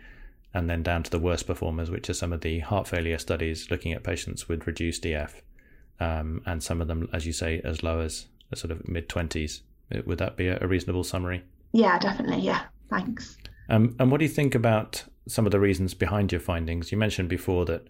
and 0.53 0.69
then 0.69 0.83
down 0.83 1.03
to 1.03 1.11
the 1.11 1.19
worst 1.19 1.47
performers, 1.47 1.91
which 1.91 2.11
are 2.11 2.15
some 2.15 2.31
of 2.31 2.43
the 2.43 2.59
heart 2.59 2.87
failure 2.87 3.17
studies 3.17 3.71
looking 3.71 3.95
at 3.95 4.03
patients 4.03 4.47
with 4.47 4.67
reduced 4.67 5.07
EF, 5.07 5.41
um, 5.99 6.43
and 6.45 6.63
some 6.63 6.83
of 6.83 6.89
them, 6.89 7.09
as 7.11 7.25
you 7.25 7.33
say, 7.33 7.63
as 7.65 7.83
low 7.83 8.01
as 8.01 8.27
sort 8.55 8.71
of 8.71 8.87
mid 8.87 9.09
20s. 9.09 9.63
Uh, 9.91 10.03
would 10.05 10.19
that 10.19 10.37
be 10.37 10.49
a 10.49 10.67
reasonable 10.67 11.05
summary? 11.05 11.43
Yeah, 11.73 11.99
definitely. 11.99 12.41
Yeah, 12.43 12.65
thanks. 12.91 13.39
Um, 13.71 13.97
and 13.99 14.11
what 14.11 14.19
do 14.19 14.27
you 14.27 14.31
think 14.31 14.55
about 14.55 15.05
some 15.27 15.47
of 15.47 15.53
the 15.53 15.59
reasons 15.59 15.95
behind 15.95 16.33
your 16.33 16.43
findings? 16.43 16.93
You 16.93 16.99
mentioned 16.99 17.31
before 17.31 17.65
that 17.65 17.89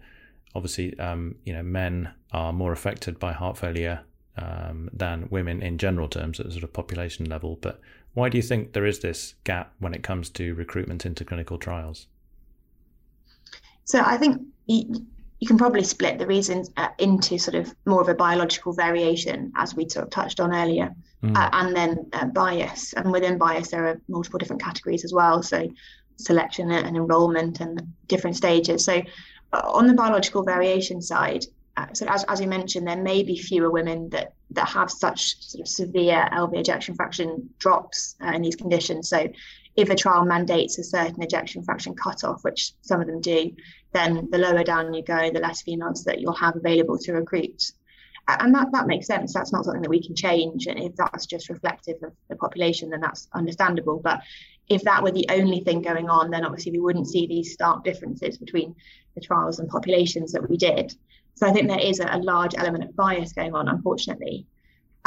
obviously, 0.55 0.97
um, 0.99 1.35
you 1.43 1.51
know, 1.51 1.63
men 1.63 2.13
are 2.31 2.53
more 2.53 2.71
affected 2.71 3.19
by 3.19 3.33
heart 3.33 3.57
failure 3.57 4.05
um, 4.37 4.89
than 4.93 5.27
women 5.29 5.61
in 5.61 5.77
general 5.77 6.07
terms 6.07 6.39
at 6.39 6.45
a 6.47 6.51
sort 6.51 6.63
of 6.63 6.73
population 6.73 7.29
level. 7.29 7.57
But 7.61 7.79
why 8.13 8.29
do 8.29 8.37
you 8.37 8.43
think 8.43 8.73
there 8.73 8.85
is 8.85 8.99
this 8.99 9.35
gap 9.43 9.73
when 9.79 9.93
it 9.93 10.03
comes 10.03 10.29
to 10.31 10.53
recruitment 10.55 11.05
into 11.05 11.25
clinical 11.25 11.57
trials? 11.57 12.07
So 13.83 14.01
I 14.03 14.17
think 14.17 14.41
you, 14.65 15.05
you 15.39 15.47
can 15.47 15.57
probably 15.57 15.83
split 15.83 16.17
the 16.17 16.25
reasons 16.25 16.71
uh, 16.77 16.89
into 16.97 17.37
sort 17.37 17.55
of 17.55 17.73
more 17.85 18.01
of 18.01 18.09
a 18.09 18.15
biological 18.15 18.73
variation, 18.73 19.51
as 19.55 19.75
we 19.75 19.87
sort 19.87 20.05
of 20.05 20.11
touched 20.11 20.39
on 20.39 20.55
earlier, 20.55 20.93
mm. 21.21 21.35
uh, 21.35 21.49
and 21.53 21.75
then 21.75 22.09
uh, 22.13 22.25
bias. 22.25 22.93
And 22.93 23.11
within 23.11 23.37
bias, 23.37 23.69
there 23.69 23.85
are 23.87 24.01
multiple 24.07 24.39
different 24.39 24.61
categories 24.61 25.03
as 25.05 25.13
well. 25.13 25.43
So 25.43 25.69
selection 26.17 26.71
and 26.71 26.95
enrollment 26.95 27.59
and 27.59 27.93
different 28.07 28.37
stages. 28.37 28.85
So 28.85 29.01
uh, 29.53 29.61
on 29.65 29.87
the 29.87 29.93
biological 29.93 30.43
variation 30.43 31.01
side, 31.01 31.45
uh, 31.77 31.87
so 31.93 32.05
as, 32.07 32.23
as 32.25 32.39
we 32.39 32.45
mentioned, 32.45 32.87
there 32.87 33.01
may 33.01 33.23
be 33.23 33.37
fewer 33.37 33.69
women 33.69 34.09
that 34.09 34.33
that 34.51 34.69
have 34.69 34.89
such 34.89 35.37
sort 35.41 35.61
of 35.61 35.67
severe 35.67 36.29
LV 36.31 36.57
ejection 36.57 36.95
fraction 36.95 37.49
drops 37.59 38.15
uh, 38.23 38.27
in 38.27 38.41
these 38.41 38.55
conditions. 38.55 39.09
So 39.09 39.27
if 39.75 39.89
a 39.89 39.95
trial 39.95 40.23
mandates 40.23 40.77
a 40.77 40.83
certain 40.83 41.21
ejection 41.21 41.63
fraction 41.63 41.95
cutoff, 41.95 42.43
which 42.43 42.71
some 42.81 43.01
of 43.01 43.07
them 43.07 43.19
do, 43.19 43.51
then 43.91 44.29
the 44.31 44.37
lower 44.37 44.63
down 44.63 44.93
you 44.93 45.03
go, 45.03 45.29
the 45.31 45.39
less 45.39 45.63
females 45.63 46.05
that 46.05 46.21
you'll 46.21 46.33
have 46.33 46.55
available 46.55 46.97
to 46.99 47.13
recruit. 47.13 47.71
And 48.27 48.55
that, 48.55 48.71
that 48.71 48.87
makes 48.87 49.05
sense. 49.05 49.33
That's 49.33 49.51
not 49.51 49.65
something 49.65 49.83
that 49.83 49.89
we 49.89 50.03
can 50.03 50.15
change. 50.15 50.65
And 50.67 50.79
if 50.79 50.95
that's 50.95 51.25
just 51.25 51.49
reflective 51.49 51.97
of 52.01 52.13
the 52.29 52.35
population, 52.35 52.89
then 52.89 53.01
that's 53.01 53.27
understandable. 53.33 53.99
But 54.03 54.21
if 54.69 54.81
that 54.83 55.03
were 55.03 55.11
the 55.11 55.27
only 55.29 55.59
thing 55.59 55.81
going 55.81 56.09
on, 56.09 56.31
then 56.31 56.45
obviously 56.45 56.71
we 56.71 56.79
wouldn't 56.79 57.07
see 57.07 57.27
these 57.27 57.53
stark 57.53 57.83
differences 57.83 58.37
between 58.37 58.75
the 59.13 59.21
trials 59.21 59.59
and 59.59 59.69
populations 59.69 60.31
that 60.31 60.49
we 60.49 60.57
did. 60.57 60.95
So 61.35 61.47
I 61.47 61.51
think 61.51 61.67
there 61.67 61.79
is 61.79 61.99
a, 61.99 62.07
a 62.11 62.17
large 62.17 62.55
element 62.55 62.83
of 62.83 62.95
bias 62.95 63.33
going 63.33 63.53
on, 63.53 63.67
unfortunately. 63.67 64.47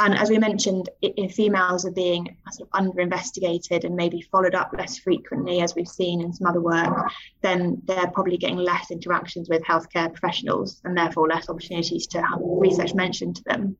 And 0.01 0.15
as 0.15 0.29
we 0.29 0.37
mentioned, 0.37 0.89
if 1.01 1.33
females 1.33 1.85
are 1.85 1.91
being 1.91 2.37
uh, 2.47 2.51
sort 2.51 2.69
of 2.69 2.79
under 2.79 3.01
investigated 3.01 3.83
and 3.83 3.95
maybe 3.97 4.21
followed 4.21 4.55
up 4.55 4.71
less 4.77 4.97
frequently, 4.97 5.59
as 5.59 5.75
we've 5.75 5.89
seen 5.89 6.21
in 6.21 6.31
some 6.31 6.47
other 6.47 6.61
work, 6.61 7.11
then 7.41 7.81
they're 7.83 8.09
probably 8.11 8.37
getting 8.37 8.57
less 8.57 8.91
interactions 8.91 9.49
with 9.49 9.61
healthcare 9.63 10.09
professionals 10.09 10.79
and 10.85 10.97
therefore 10.97 11.27
less 11.27 11.49
opportunities 11.49 12.07
to 12.07 12.21
have 12.21 12.39
research 12.41 12.93
mentioned 12.93 13.35
to 13.35 13.43
them. 13.43 13.77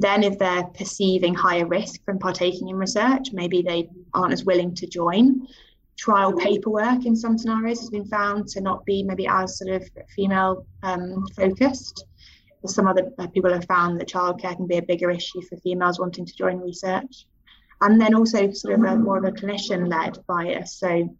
Then, 0.00 0.22
if 0.22 0.38
they're 0.38 0.64
perceiving 0.64 1.34
higher 1.34 1.66
risk 1.66 2.04
from 2.04 2.18
partaking 2.18 2.68
in 2.68 2.76
research, 2.76 3.32
maybe 3.32 3.62
they 3.62 3.88
aren't 4.14 4.32
as 4.32 4.44
willing 4.44 4.74
to 4.76 4.86
join. 4.86 5.46
Trial 5.96 6.32
paperwork 6.32 7.04
in 7.06 7.16
some 7.16 7.36
scenarios 7.36 7.80
has 7.80 7.90
been 7.90 8.04
found 8.06 8.46
to 8.48 8.60
not 8.60 8.84
be 8.84 9.02
maybe 9.02 9.26
as 9.26 9.58
sort 9.58 9.70
of 9.70 9.88
female 10.14 10.64
um, 10.82 11.26
focused 11.34 12.04
some 12.66 12.86
other 12.86 13.12
uh, 13.18 13.26
people 13.28 13.52
have 13.52 13.64
found 13.66 14.00
that 14.00 14.08
childcare 14.08 14.56
can 14.56 14.66
be 14.66 14.78
a 14.78 14.82
bigger 14.82 15.10
issue 15.10 15.40
for 15.42 15.56
females 15.58 16.00
wanting 16.00 16.26
to 16.26 16.34
join 16.34 16.58
research. 16.58 17.26
And 17.80 18.00
then 18.00 18.14
also 18.14 18.50
sort 18.50 18.74
of 18.74 18.84
a, 18.84 18.96
more 18.96 19.18
of 19.18 19.24
a 19.24 19.30
clinician-led 19.30 20.18
bias. 20.26 20.74
So 20.74 21.14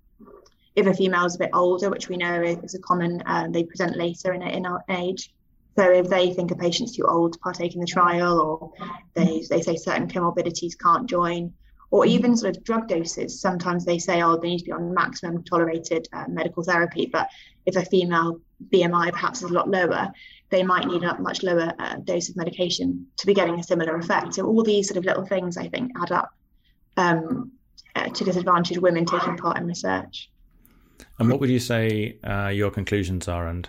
if 0.74 0.86
a 0.86 0.94
female 0.94 1.26
is 1.26 1.36
a 1.36 1.38
bit 1.38 1.50
older, 1.52 1.88
which 1.90 2.08
we 2.08 2.16
know 2.16 2.42
is 2.42 2.74
a 2.74 2.80
common, 2.80 3.22
uh, 3.26 3.46
they 3.50 3.62
present 3.62 3.96
later 3.96 4.32
in, 4.32 4.42
in 4.42 4.66
our 4.66 4.82
age. 4.88 5.32
So 5.78 5.88
if 5.92 6.08
they 6.08 6.32
think 6.32 6.50
a 6.50 6.56
patient's 6.56 6.96
too 6.96 7.04
old 7.04 7.34
to 7.34 7.38
partake 7.38 7.74
in 7.74 7.80
the 7.80 7.86
trial, 7.86 8.40
or 8.40 8.72
they, 9.14 9.44
they 9.48 9.62
say 9.62 9.76
certain 9.76 10.08
comorbidities 10.08 10.76
can't 10.76 11.08
join, 11.08 11.52
or 11.92 12.04
even 12.04 12.36
sort 12.36 12.56
of 12.56 12.64
drug 12.64 12.88
doses. 12.88 13.40
Sometimes 13.40 13.84
they 13.84 14.00
say, 14.00 14.20
oh, 14.20 14.36
they 14.36 14.48
need 14.48 14.58
to 14.58 14.64
be 14.64 14.72
on 14.72 14.92
maximum 14.92 15.44
tolerated 15.44 16.08
uh, 16.12 16.24
medical 16.26 16.64
therapy. 16.64 17.06
But 17.06 17.28
if 17.64 17.76
a 17.76 17.84
female 17.84 18.40
BMI 18.74 19.12
perhaps 19.12 19.44
is 19.44 19.52
a 19.52 19.54
lot 19.54 19.70
lower, 19.70 20.08
they 20.50 20.64
might 20.64 20.88
need 20.88 21.04
a 21.04 21.16
much 21.20 21.44
lower 21.44 21.72
uh, 21.78 21.98
dose 22.02 22.28
of 22.28 22.34
medication 22.34 23.06
to 23.18 23.26
be 23.28 23.32
getting 23.32 23.60
a 23.60 23.62
similar 23.62 23.94
effect. 23.98 24.34
So 24.34 24.46
all 24.46 24.64
these 24.64 24.88
sort 24.88 24.96
of 24.96 25.04
little 25.04 25.26
things, 25.26 25.56
I 25.56 25.68
think, 25.68 25.92
add 26.02 26.10
up 26.10 26.30
um, 26.96 27.52
uh, 27.94 28.08
to 28.08 28.24
disadvantage 28.24 28.78
women 28.78 29.04
taking 29.04 29.36
part 29.36 29.58
in 29.58 29.66
research. 29.68 30.28
And 31.20 31.30
what 31.30 31.38
would 31.38 31.50
you 31.50 31.60
say 31.60 32.18
uh, 32.24 32.48
your 32.48 32.72
conclusions 32.72 33.28
are, 33.28 33.46
and 33.46 33.68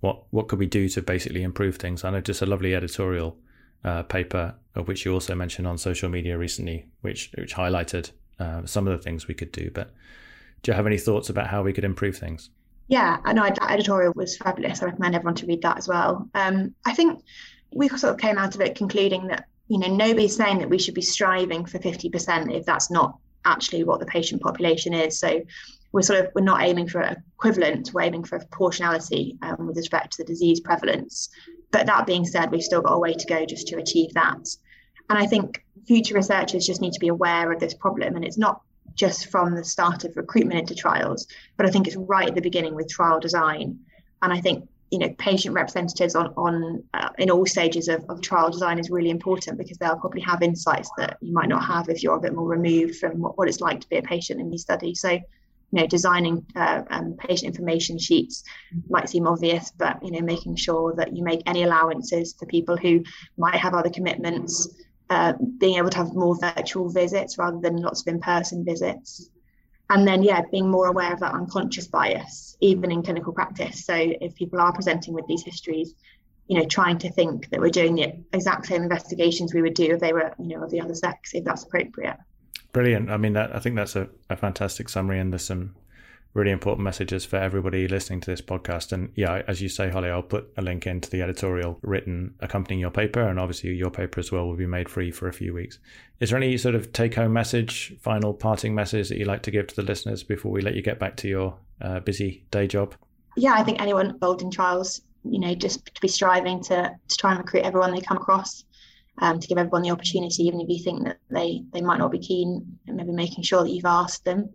what 0.00 0.22
what 0.30 0.48
could 0.48 0.58
we 0.58 0.66
do 0.66 0.88
to 0.90 1.02
basically 1.02 1.42
improve 1.42 1.76
things? 1.76 2.04
I 2.04 2.10
know 2.10 2.20
just 2.20 2.42
a 2.42 2.46
lovely 2.46 2.74
editorial 2.74 3.36
uh, 3.84 4.02
paper, 4.02 4.54
of 4.74 4.88
which 4.88 5.04
you 5.04 5.12
also 5.12 5.34
mentioned 5.34 5.66
on 5.66 5.78
social 5.78 6.08
media 6.08 6.36
recently, 6.36 6.86
which 7.00 7.30
which 7.36 7.54
highlighted 7.54 8.10
uh, 8.38 8.64
some 8.66 8.86
of 8.86 8.96
the 8.96 9.02
things 9.02 9.28
we 9.28 9.34
could 9.34 9.52
do. 9.52 9.70
But 9.72 9.90
do 10.62 10.70
you 10.70 10.76
have 10.76 10.86
any 10.86 10.98
thoughts 10.98 11.30
about 11.30 11.48
how 11.48 11.62
we 11.62 11.72
could 11.72 11.84
improve 11.84 12.16
things? 12.16 12.50
Yeah, 12.88 13.18
I 13.24 13.32
know 13.32 13.42
that 13.42 13.70
editorial 13.70 14.12
was 14.14 14.36
fabulous. 14.36 14.82
I 14.82 14.86
recommend 14.86 15.14
everyone 15.14 15.34
to 15.36 15.46
read 15.46 15.62
that 15.62 15.78
as 15.78 15.88
well. 15.88 16.28
Um, 16.34 16.74
I 16.84 16.94
think 16.94 17.24
we 17.74 17.88
sort 17.88 18.14
of 18.14 18.18
came 18.18 18.38
out 18.38 18.54
of 18.54 18.60
it 18.60 18.76
concluding 18.76 19.26
that 19.28 19.46
you 19.68 19.78
know 19.78 19.88
nobody's 19.88 20.36
saying 20.36 20.58
that 20.58 20.70
we 20.70 20.78
should 20.78 20.94
be 20.94 21.02
striving 21.02 21.64
for 21.64 21.78
50% 21.78 22.54
if 22.54 22.64
that's 22.64 22.90
not 22.90 23.18
actually 23.46 23.84
what 23.84 24.00
the 24.00 24.06
patient 24.06 24.42
population 24.42 24.92
is. 24.92 25.18
So 25.18 25.40
we're 25.92 26.02
sort 26.02 26.20
of 26.20 26.30
we're 26.34 26.42
not 26.42 26.62
aiming 26.62 26.88
for 26.88 27.00
equivalent, 27.00 27.90
we're 27.94 28.02
aiming 28.02 28.24
for 28.24 28.38
proportionality 28.38 29.38
um, 29.42 29.66
with 29.66 29.76
respect 29.76 30.12
to 30.12 30.22
the 30.22 30.26
disease 30.26 30.60
prevalence. 30.60 31.30
But 31.70 31.86
that 31.86 32.06
being 32.06 32.24
said, 32.24 32.50
we've 32.50 32.62
still 32.62 32.82
got 32.82 32.94
a 32.94 32.98
way 32.98 33.14
to 33.14 33.26
go 33.26 33.46
just 33.46 33.68
to 33.68 33.78
achieve 33.78 34.12
that. 34.14 34.46
And 35.08 35.18
I 35.18 35.26
think 35.26 35.64
future 35.86 36.14
researchers 36.14 36.66
just 36.66 36.80
need 36.80 36.92
to 36.92 37.00
be 37.00 37.08
aware 37.08 37.52
of 37.52 37.60
this 37.60 37.74
problem, 37.74 38.16
and 38.16 38.24
it's 38.24 38.38
not 38.38 38.60
just 38.94 39.26
from 39.26 39.54
the 39.54 39.64
start 39.64 40.04
of 40.04 40.16
recruitment 40.16 40.58
into 40.58 40.74
trials, 40.74 41.26
but 41.56 41.66
I 41.66 41.70
think 41.70 41.86
it's 41.86 41.96
right 41.96 42.28
at 42.28 42.34
the 42.34 42.40
beginning 42.40 42.74
with 42.74 42.88
trial 42.88 43.20
design. 43.20 43.78
And 44.22 44.32
I 44.32 44.40
think 44.40 44.68
you 44.90 44.98
know 44.98 45.08
patient 45.18 45.54
representatives 45.54 46.14
on 46.14 46.32
on 46.36 46.82
uh, 46.94 47.08
in 47.18 47.30
all 47.30 47.44
stages 47.46 47.88
of, 47.88 48.04
of 48.08 48.20
trial 48.20 48.50
design 48.50 48.78
is 48.78 48.90
really 48.90 49.10
important 49.10 49.58
because 49.58 49.76
they'll 49.78 49.98
probably 49.98 50.20
have 50.20 50.42
insights 50.42 50.90
that 50.96 51.16
you 51.20 51.32
might 51.32 51.48
not 51.48 51.64
have 51.64 51.88
if 51.88 52.02
you're 52.02 52.16
a 52.16 52.20
bit 52.20 52.34
more 52.34 52.48
removed 52.48 52.96
from 52.96 53.20
what, 53.20 53.36
what 53.36 53.48
it's 53.48 53.60
like 53.60 53.80
to 53.80 53.88
be 53.88 53.96
a 53.96 54.02
patient 54.02 54.40
in 54.40 54.50
these 54.50 54.62
studies. 54.62 55.00
So 55.00 55.18
you 55.72 55.80
know 55.80 55.86
designing 55.86 56.46
uh, 56.54 56.82
um, 56.90 57.16
patient 57.18 57.48
information 57.48 57.98
sheets 57.98 58.44
might 58.88 59.08
seem 59.08 59.26
obvious 59.26 59.72
but 59.72 60.02
you 60.02 60.12
know 60.12 60.20
making 60.20 60.54
sure 60.54 60.94
that 60.94 61.16
you 61.16 61.24
make 61.24 61.42
any 61.46 61.64
allowances 61.64 62.34
for 62.38 62.46
people 62.46 62.76
who 62.76 63.02
might 63.36 63.56
have 63.56 63.74
other 63.74 63.90
commitments 63.90 64.68
uh, 65.10 65.32
being 65.58 65.78
able 65.78 65.90
to 65.90 65.98
have 65.98 66.14
more 66.14 66.36
virtual 66.38 66.88
visits 66.88 67.38
rather 67.38 67.58
than 67.60 67.76
lots 67.76 68.00
of 68.00 68.08
in-person 68.08 68.64
visits 68.64 69.30
and 69.90 70.06
then 70.06 70.22
yeah 70.22 70.42
being 70.50 70.70
more 70.70 70.88
aware 70.88 71.12
of 71.12 71.20
that 71.20 71.34
unconscious 71.34 71.86
bias 71.86 72.56
even 72.60 72.90
in 72.90 73.02
clinical 73.02 73.32
practice. 73.32 73.84
So 73.84 73.94
if 73.94 74.34
people 74.34 74.60
are 74.60 74.72
presenting 74.72 75.14
with 75.14 75.26
these 75.26 75.42
histories 75.42 75.94
you 76.48 76.58
know 76.58 76.64
trying 76.66 76.98
to 76.98 77.10
think 77.10 77.50
that 77.50 77.60
we're 77.60 77.70
doing 77.70 77.96
the 77.96 78.14
exact 78.32 78.66
same 78.66 78.82
investigations 78.82 79.52
we 79.52 79.62
would 79.62 79.74
do 79.74 79.94
if 79.94 80.00
they 80.00 80.12
were 80.12 80.32
you 80.38 80.56
know 80.56 80.62
of 80.62 80.70
the 80.70 80.80
other 80.80 80.94
sex 80.94 81.34
if 81.34 81.44
that's 81.44 81.64
appropriate. 81.64 82.16
Brilliant. 82.72 83.10
I 83.10 83.16
mean 83.16 83.32
that 83.34 83.54
i 83.54 83.58
think 83.58 83.76
that's 83.76 83.96
a, 83.96 84.08
a 84.30 84.36
fantastic 84.36 84.88
summary 84.88 85.18
and 85.18 85.32
there's 85.32 85.46
some 85.46 85.74
really 86.34 86.50
important 86.50 86.84
messages 86.84 87.24
for 87.24 87.36
everybody 87.36 87.88
listening 87.88 88.20
to 88.20 88.30
this 88.30 88.42
podcast. 88.42 88.92
And 88.92 89.10
yeah, 89.14 89.42
as 89.48 89.62
you 89.62 89.70
say, 89.70 89.88
Holly, 89.88 90.10
I'll 90.10 90.22
put 90.22 90.52
a 90.58 90.62
link 90.62 90.86
into 90.86 91.08
the 91.08 91.22
editorial 91.22 91.78
written 91.82 92.34
accompanying 92.40 92.80
your 92.80 92.90
paper, 92.90 93.20
and 93.20 93.40
obviously 93.40 93.74
your 93.74 93.90
paper 93.90 94.20
as 94.20 94.30
well 94.30 94.46
will 94.46 94.56
be 94.56 94.66
made 94.66 94.88
free 94.88 95.10
for 95.10 95.28
a 95.28 95.32
few 95.32 95.54
weeks. 95.54 95.78
Is 96.20 96.30
there 96.30 96.36
any 96.36 96.56
sort 96.58 96.74
of 96.74 96.92
take 96.92 97.14
home 97.14 97.32
message, 97.32 97.94
final 98.00 98.34
parting 98.34 98.74
message 98.74 99.08
that 99.08 99.18
you'd 99.18 99.28
like 99.28 99.42
to 99.42 99.50
give 99.50 99.66
to 99.68 99.76
the 99.76 99.82
listeners 99.82 100.22
before 100.22 100.52
we 100.52 100.60
let 100.60 100.74
you 100.74 100.82
get 100.82 100.98
back 100.98 101.16
to 101.16 101.28
your 101.28 101.56
uh, 101.80 102.00
busy 102.00 102.44
day 102.50 102.66
job? 102.66 102.94
Yeah, 103.36 103.54
I 103.54 103.62
think 103.62 103.80
anyone 103.80 104.10
involved 104.10 104.42
in 104.42 104.50
trials, 104.50 105.00
you 105.24 105.38
know, 105.38 105.54
just 105.54 105.86
to 105.94 106.00
be 106.00 106.08
striving 106.08 106.62
to, 106.64 106.90
to 107.08 107.16
try 107.16 107.30
and 107.30 107.38
recruit 107.38 107.64
everyone 107.64 107.94
they 107.94 108.00
come 108.00 108.16
across. 108.16 108.64
Um, 109.18 109.40
to 109.40 109.48
give 109.48 109.56
everyone 109.56 109.80
the 109.80 109.92
opportunity, 109.92 110.42
even 110.42 110.60
if 110.60 110.68
you 110.68 110.84
think 110.84 111.04
that 111.04 111.16
they, 111.30 111.62
they 111.72 111.80
might 111.80 111.96
not 111.96 112.10
be 112.10 112.18
keen, 112.18 112.78
maybe 112.86 113.12
making 113.12 113.44
sure 113.44 113.64
that 113.64 113.70
you've 113.70 113.86
asked 113.86 114.26
them 114.26 114.50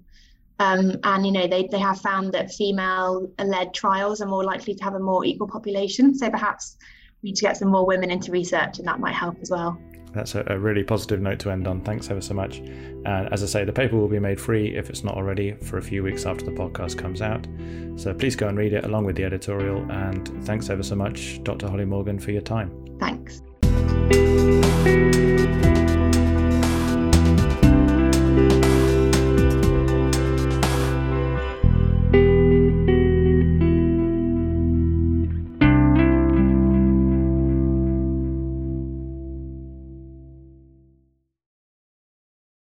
um, 0.62 0.96
and 1.03 1.25
you 1.25 1.32
know 1.32 1.48
they, 1.48 1.68
they 1.68 1.80
have 1.80 2.00
found 2.00 2.32
that 2.34 2.51
female-led 2.51 3.74
trials 3.74 4.22
are 4.22 4.27
more 4.27 4.44
likely 4.44 4.75
to 4.75 4.84
have 4.84 4.94
a 4.94 5.00
more 5.00 5.25
equal 5.25 5.48
population. 5.48 6.13
So 6.13 6.30
perhaps 6.30 6.77
we 7.24 7.30
need 7.30 7.36
to 7.38 7.41
get 7.41 7.58
some 7.58 7.70
more 7.70 7.86
women 7.86 8.12
into 8.12 8.32
research, 8.32 8.77
and 8.77 8.88
that 8.88 9.00
might 9.00 9.15
help 9.15 9.38
as 9.41 9.50
well. 9.50 9.82
That's 10.13 10.36
a, 10.36 10.44
a 10.48 10.60
really 10.60 10.84
positive 10.84 11.20
note 11.20 11.39
to 11.39 11.50
end 11.50 11.68
on. 11.68 11.82
Thanks 11.82 12.12
ever 12.12 12.22
so 12.22 12.36
much. 12.36 12.60
And 12.60 13.34
as 13.34 13.41
I 13.41 13.48
say, 13.48 13.65
the 13.65 13.74
paper 13.74 13.96
will 13.96 14.08
be 14.08 14.20
made 14.20 14.39
free 14.39 14.75
if 14.75 14.89
it's 14.89 15.03
not 15.03 15.15
already 15.15 15.53
for 15.53 15.77
a 15.80 15.82
few 15.82 16.03
weeks 16.03 16.25
after 16.25 16.46
the 16.46 16.51
podcast 16.51 16.98
comes 16.98 17.22
out. 17.22 17.48
So 17.96 18.13
please 18.13 18.36
go 18.36 18.48
and 18.48 18.58
read 18.58 18.74
it 18.74 18.86
along 18.86 19.06
with 19.06 19.15
the 19.15 19.24
editorial. 19.24 19.89
And 19.91 20.46
thanks 20.46 20.70
ever 20.70 20.84
so 20.84 20.96
much, 20.96 21.41
Dr. 21.44 21.70
Holly 21.70 21.86
Morgan, 21.86 22.20
for 22.20 22.32
your 22.32 22.41
time. 22.41 22.72
Thanks. 23.00 23.41